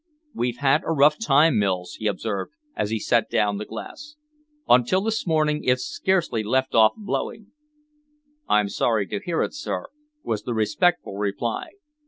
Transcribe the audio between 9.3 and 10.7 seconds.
it, sir," was the